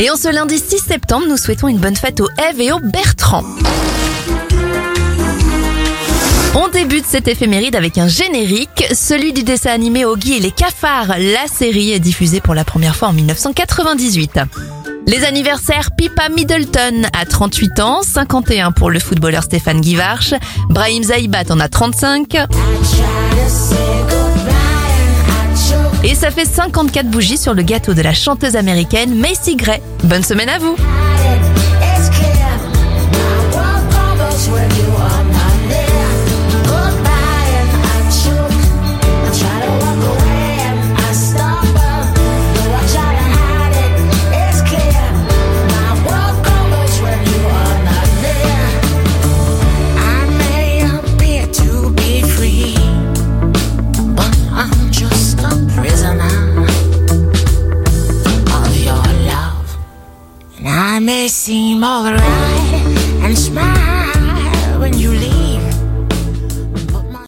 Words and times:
Et 0.00 0.10
en 0.10 0.16
ce 0.16 0.32
lundi 0.32 0.58
6 0.58 0.78
septembre, 0.78 1.26
nous 1.28 1.36
souhaitons 1.36 1.66
une 1.66 1.78
bonne 1.78 1.96
fête 1.96 2.20
aux 2.20 2.28
Eve 2.50 2.60
et 2.60 2.70
aux 2.70 2.78
Bertrand. 2.78 3.42
On 6.54 6.68
débute 6.68 7.04
cette 7.04 7.26
éphéméride 7.26 7.74
avec 7.74 7.98
un 7.98 8.06
générique, 8.06 8.84
celui 8.92 9.32
du 9.32 9.42
dessin 9.42 9.70
animé 9.70 10.04
Oggy 10.04 10.34
et 10.34 10.40
les 10.40 10.52
cafards. 10.52 11.08
La 11.18 11.48
série 11.52 11.90
est 11.90 11.98
diffusée 11.98 12.40
pour 12.40 12.54
la 12.54 12.64
première 12.64 12.94
fois 12.94 13.08
en 13.08 13.12
1998. 13.12 14.38
Les 15.08 15.24
anniversaires 15.24 15.90
Pipa 15.96 16.28
Middleton 16.28 17.02
a 17.12 17.24
38 17.24 17.80
ans, 17.80 18.00
51 18.02 18.70
pour 18.72 18.90
le 18.90 19.00
footballeur 19.00 19.42
Stéphane 19.42 19.80
Guivarch, 19.80 20.34
Brahim 20.68 21.02
Zaïbat 21.02 21.44
en 21.50 21.58
a 21.58 21.68
35 21.68 22.34
et 22.34 22.46
ça 26.18 26.32
fait 26.32 26.44
54 26.44 27.08
bougies 27.08 27.38
sur 27.38 27.54
le 27.54 27.62
gâteau 27.62 27.94
de 27.94 28.02
la 28.02 28.12
chanteuse 28.12 28.56
américaine 28.56 29.14
Macy 29.14 29.54
Gray. 29.54 29.80
Bonne 30.02 30.24
semaine 30.24 30.48
à 30.48 30.58
vous 30.58 30.74
may 61.00 61.28
seem 61.28 61.84
alright 61.84 62.22
and 63.22 63.36
smile. 63.38 63.67